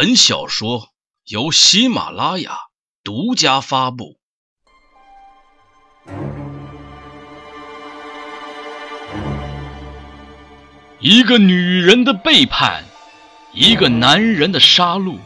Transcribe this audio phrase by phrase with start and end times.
[0.00, 0.90] 本小说
[1.26, 2.52] 由喜马拉雅
[3.02, 4.20] 独家发布。
[11.00, 12.84] 一个女人的背叛，
[13.52, 15.18] 一个男人的杀戮，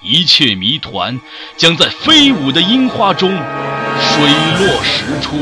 [0.00, 1.20] 一切谜团
[1.56, 4.22] 将在飞舞的樱花中水
[4.60, 5.36] 落石出。《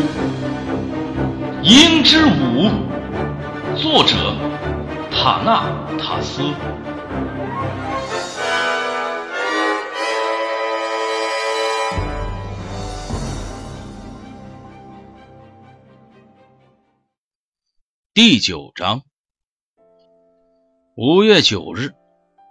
[1.63, 2.71] 樱之舞》，
[3.77, 4.35] 作者
[5.11, 5.69] 塔纳
[5.99, 6.51] 塔斯。
[18.19, 19.03] 第九章，
[20.97, 21.93] 五月九日，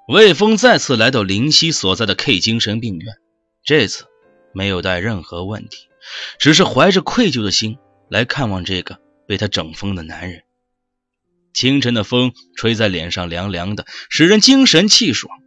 [0.08, 3.16] 魏峰再次来到林夕所在的 K 精神病院。
[3.66, 4.06] 这次
[4.54, 5.90] 没有带任何问题，
[6.40, 10.44] 只是怀着愧疚的心来看望这个被他整疯的男人。
[11.54, 15.38] 清晨的风吹在脸上，凉凉的，使人精神气爽。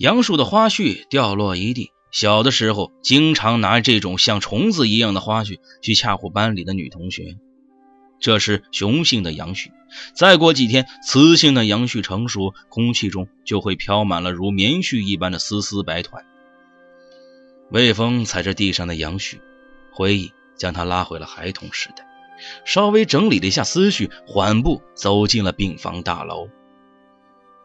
[0.00, 1.92] 杨树的花絮掉落一地。
[2.10, 7.36] 小的时候，经常拿这种像虫子一样的花絮去吓唬班里的女同学。
[8.20, 9.70] 这是雄性的杨絮，
[10.14, 16.24] 再过几天，雌性的杨絮成熟，空气中就会飘满了如棉絮一般的丝丝白团。
[17.70, 19.38] 魏峰踩着地上的杨絮，
[19.92, 22.06] 回忆将他拉回了孩童时代。
[22.64, 26.48] 稍微整理了一下思绪，缓步走进了病房大楼。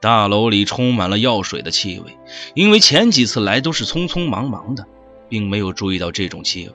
[0.02, 2.18] 大楼里充满了药水的气味，
[2.54, 4.86] 因为前几次来都是匆匆忙忙的，
[5.30, 6.74] 并没有注意到这种气味。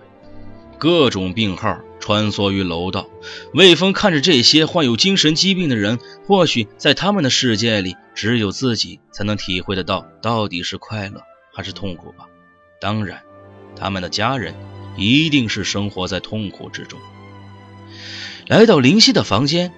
[0.80, 3.06] 各种病号穿梭于楼道，
[3.52, 11.22] 魏峰看着这些患有精神疾病的人，或许在他们的世界里，只有自己才能体会得到到底是快乐
[11.52, 12.24] 还是痛苦吧。
[12.80, 13.20] 当然，
[13.76, 14.54] 他们的家人
[14.96, 16.98] 一定是生活在痛苦之中。
[18.46, 19.70] 来到林夕的房间，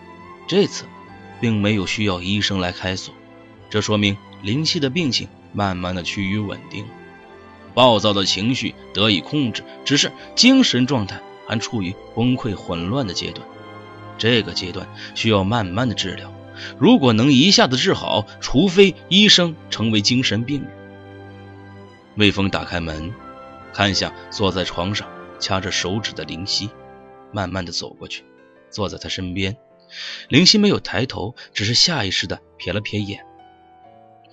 [0.47, 0.84] 这次
[1.41, 3.12] 并没有需要医生来开锁，
[3.70, 6.87] 这说明林夕的病情慢慢的趋于稳定。
[7.75, 13.47] 暴躁的情绪得以控制，只是精神状态还处于崩溃混乱的阶段。
[14.19, 16.32] 这个阶段需要慢慢的治疗，
[16.78, 20.71] 如果能一下子治好，除非医生成为精神病人。
[22.16, 23.12] 魏峰打开门，
[23.72, 25.09] 看向坐在床上
[25.41, 26.71] 掐着手指的林夕，
[27.32, 28.25] 慢慢的走过去，
[28.71, 29.56] 坐在他身边。
[30.28, 33.25] 林夕没有抬头，只是下意识的瞥了瞥眼。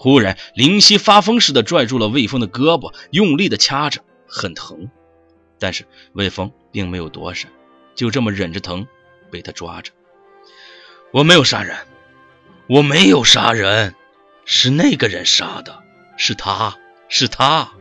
[0.01, 4.89] 忽然，林夕发疯似的拽住了魏峰的胳膊，用力的掐着，很疼。
[5.59, 7.51] 但是魏峰并没有躲闪，
[7.95, 8.87] 就这么忍着疼，
[9.29, 9.91] 被他抓着。
[11.11, 11.75] 我没有杀人，
[12.67, 13.93] 我没有杀人，
[14.45, 15.83] 是那个人杀的，
[16.17, 16.77] 是他，
[17.09, 17.73] 是他！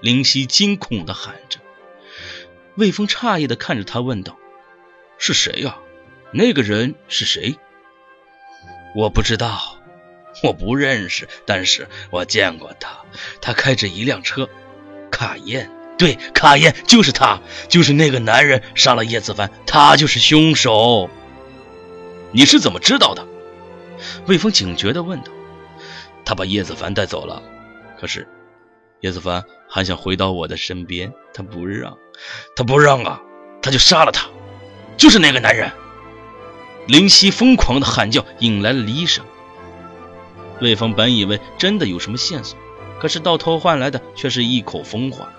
[0.00, 1.60] 林夕惊恐的喊着。
[2.76, 4.38] 魏峰诧异的看着他，问道
[5.18, 5.76] ：“是谁呀？
[6.32, 7.58] 那个人是谁？”
[8.96, 9.79] 我不知道。
[10.42, 13.00] 我不认识，但是我见过他。
[13.40, 14.48] 他开着一辆车，
[15.10, 15.70] 卡宴。
[15.98, 21.10] 对，卡宴就是他，就是那个男人杀了叶子凡，他就是凶手。
[22.32, 23.26] 你是怎么知道的？
[24.26, 25.30] 魏峰警觉地问道。
[26.24, 27.42] 他把叶子凡带走了，
[28.00, 28.26] 可是
[29.00, 31.98] 叶子凡还想回到我的身边，他不让，
[32.56, 33.20] 他不让啊，
[33.60, 34.28] 他就杀了他，
[34.96, 35.70] 就是那个男人。
[36.86, 39.24] 林夕疯狂的喊叫引来了医生。
[40.60, 42.58] 魏峰本以为真的有什么线索，
[43.00, 45.32] 可是到头换来的却是一口疯话。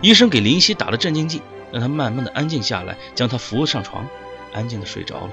[0.00, 4.08] 医生给林夕打了镇静剂，让他慢慢的安静下来，将他扶上床，
[4.52, 5.32] 安静的睡着了。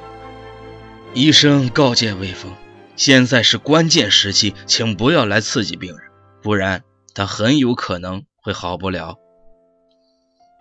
[1.14, 2.52] 医生告诫魏峰，
[2.96, 6.84] 现在是关键时期，请不要来刺激病人，不然
[7.16, 9.18] 他很有可能会好不了。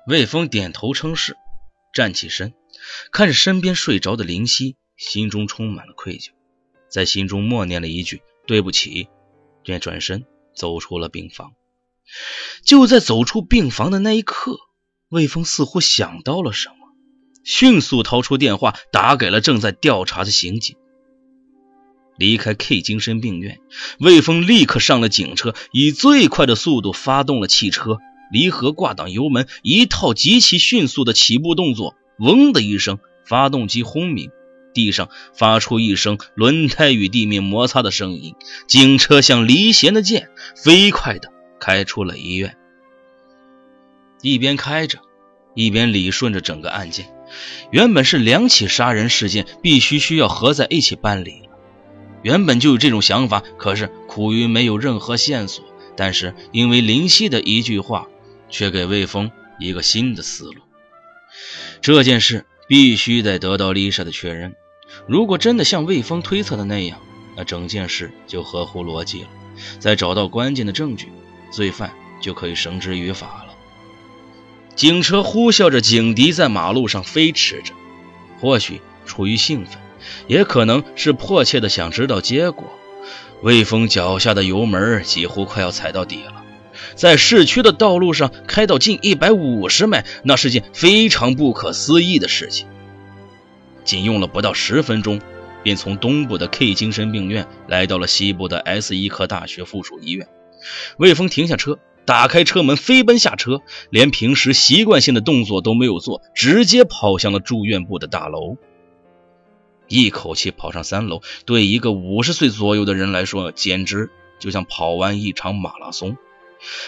[0.06, 1.37] 魏峰点头称是，
[1.93, 2.55] 站起身，
[3.11, 6.31] 看着身边睡着的林夕，心中充满了愧疚，
[6.89, 8.22] 在心中默念了一句。
[8.47, 9.08] 对不起，
[9.62, 11.53] 便转身走出了病房。
[12.64, 14.58] 就在走出病房的那一刻，
[15.08, 16.76] 魏峰似乎想到了什么，
[17.44, 20.76] 迅速掏出电话打给了正在调查的刑警。
[22.19, 23.60] 离开 K 精神病院，
[23.98, 27.98] 魏峰立刻上了警车，以最快的速度发动了汽车，
[28.30, 31.97] 离合、挂挡、油门，一套极其迅速的起步动作。
[32.18, 34.30] 嗡的一声，发动机轰鸣。
[34.72, 38.34] 地上发出一声轮胎与地面摩擦的声音，
[38.66, 41.30] 警车像离弦的箭，飞快地
[41.60, 42.57] 开出了医院。
[44.21, 45.01] 一边开着，
[45.54, 47.13] 一边理顺着整个案件。
[47.71, 51.48] 原本是两起杀人事件，必须需要合在一起办理。
[52.22, 55.65] 原本就有这种想法，可是苦于没有任何线索。
[55.97, 58.07] 但是因为林夕的一句话，
[58.48, 60.54] 却给魏峰一个新的思路。
[61.80, 64.54] 这件事必须得得到丽莎的确认。
[65.07, 66.99] 如果真的像魏峰推测的那样，
[67.37, 69.28] 那整件事就合乎逻辑了。
[69.78, 71.09] 再找到关键的证据，
[71.51, 73.54] 罪犯就可以绳之于法了。
[74.75, 77.75] 警车呼啸着警笛在马路上飞驰着，
[78.41, 79.77] 或许出于兴奋，
[80.27, 82.65] 也可能是迫切的想知道结果。
[83.43, 86.45] 魏峰脚下的油门几乎快要踩到底了，
[86.95, 92.69] 在市区的道路上开到近一百五十迈，那是件非常不可思议的事情。
[93.84, 95.21] 仅用了不到十分钟，
[95.63, 100.29] 便从东部的 K 精神病院来到了西部的 S 医科大学附属医院。
[100.97, 101.79] 魏峰停下车。
[102.05, 108.57] 打开车门，飞奔下车，连平时习惯性的动作都没有做，直接跑向了住院部的大楼。
[109.87, 116.17] 一口气跑上三楼，对一个五十岁左右的人来说，简直就像跑完一场马拉松。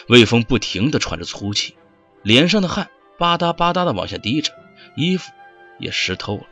[0.08, 1.76] 魏峰不停地喘着粗气，
[2.25, 4.50] 脸上的汗吧嗒吧嗒地往下滴着，
[4.96, 5.31] 衣服
[5.79, 6.43] 也湿透了，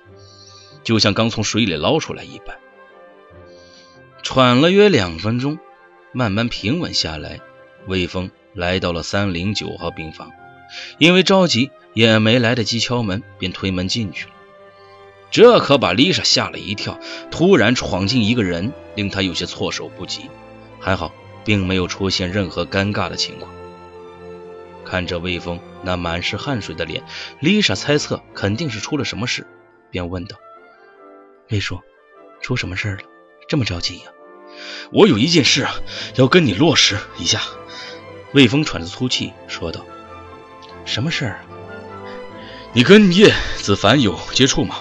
[0.83, 2.59] 就像刚从水里捞出来一般。
[4.23, 5.59] 喘了约两分钟，
[6.13, 7.41] 慢慢平稳下来，
[7.87, 8.31] 魏峰。
[8.55, 10.31] 来到了三零九号病房，
[10.99, 14.33] 因为着急，也没来得及敲门，便推门进去了。
[15.31, 17.01] 这可把丽莎吓了一跳，
[17.31, 20.29] 突然闯进一个人，令她有些措手不及。
[20.81, 21.15] 还好，
[21.47, 23.51] 并没有出现任何尴尬的情况。
[24.85, 27.03] 看着魏峰那满是汗水的脸，
[27.41, 29.47] 丽莎猜测肯定是出了什么事，
[29.91, 30.37] 便问道
[31.53, 31.79] ：“魏叔，
[32.41, 33.03] 出什么事了？
[33.47, 34.07] 这么着急呀
[34.91, 35.75] ？”“我有一件事啊，
[36.17, 37.43] 要跟你落实一下。”
[38.33, 39.85] 魏峰喘着粗气说道
[40.87, 41.45] ：“什么事儿啊？
[42.73, 44.77] 你跟叶子凡有接触吗？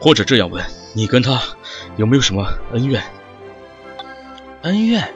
[0.00, 1.42] 或者这样问，你跟他
[1.98, 3.04] 有没有什么恩怨？”
[4.62, 5.12] 恩怨？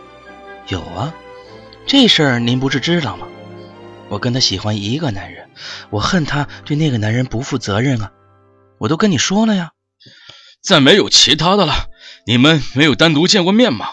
[0.66, 1.14] 有啊，
[1.86, 3.26] 这事儿您不是知道吗？
[4.10, 5.48] 我跟他喜欢一个男人，
[5.88, 8.12] 我恨他对那个男人不负责任啊！
[8.76, 9.72] 我都跟你说了呀。
[10.68, 11.88] 再没有其他的了？
[12.26, 13.86] 你们没有单独见过面吗？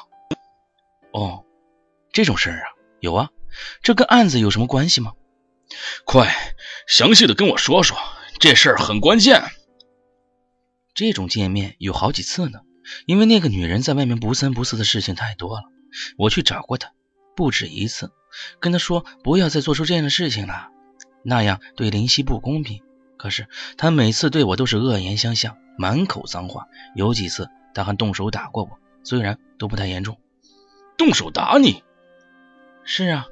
[1.14, 1.46] 哦，
[2.12, 2.68] 这种事儿啊，
[3.00, 3.30] 有啊。
[3.82, 5.14] 这跟案子有什么关系吗？
[6.04, 6.36] 快
[6.86, 7.98] 详细的跟我说说，
[8.40, 9.42] 这事儿很关键。
[10.94, 12.60] 这种见面有好几次呢，
[13.06, 15.64] 因为那个女人在外面不三不四的事情太多了，
[16.18, 16.92] 我去找过她
[17.38, 18.12] 不止一次，
[18.60, 20.68] 跟她说不要再做出这样的事情了，
[21.24, 22.84] 那样对林夕不公平。
[23.18, 23.48] 可是
[23.78, 30.18] 她每次对我都是恶言相向，满口脏话，有几次他还动手打过我，虽然都不太严重。
[30.98, 31.84] 动手打你？
[32.84, 33.28] 是啊。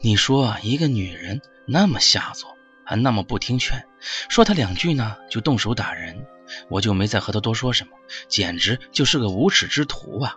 [0.00, 2.56] 你说一个女人那么下作，
[2.86, 3.84] 还那么不听劝，
[4.30, 6.24] 说她两句呢就动手打人，
[6.70, 7.92] 我就没再和她多说什么，
[8.28, 10.36] 简直就是个无耻之徒啊！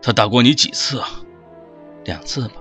[0.00, 1.08] 他打过你几次啊？
[2.04, 2.54] 两次吧，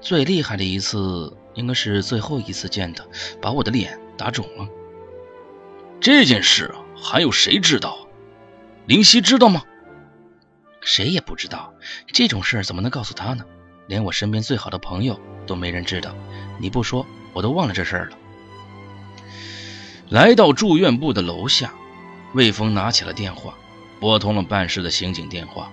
[0.00, 3.04] 最厉害的一次应该是最后一次见他，
[3.42, 4.66] 把我的脸打肿了。
[6.00, 8.06] 这件事还有谁知道？
[8.86, 9.62] 林夕知道吗？
[10.80, 11.74] 谁也不知道，
[12.06, 13.44] 这种事怎么能告诉他呢？
[13.88, 16.14] 连我身边最好的朋友都没人知道，
[16.58, 18.16] 你不说我都忘了这事儿了。
[20.08, 21.74] 来到住院部的楼下，
[22.32, 23.54] 魏峰拿起了电话，
[23.98, 25.70] 拨通了办事的刑警电话。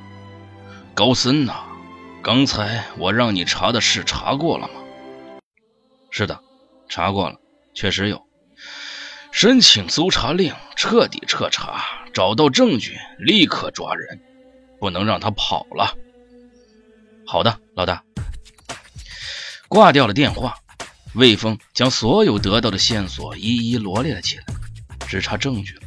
[0.94, 1.66] 高森呐，
[2.22, 4.74] 刚才我让你查的事查过了吗？
[6.10, 6.39] 是的，
[6.89, 7.36] 查过了，
[7.74, 8.25] 确实有。
[9.35, 11.83] 申请搜查令，彻底彻查，
[12.13, 14.21] 找到证据立刻抓人，
[14.79, 15.93] 不能让他跑了。
[17.27, 18.01] 好的，老大。
[19.67, 20.55] 挂掉了电话，
[21.15, 24.45] 魏峰将所有得到的线索一一罗列了起来，
[25.05, 25.81] 只差证据了。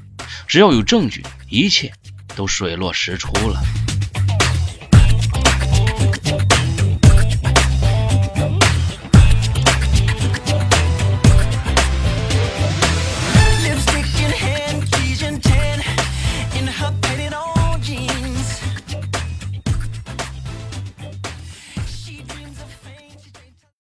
[0.46, 1.90] 只要有证据，一切
[2.36, 3.62] 都水落石出了。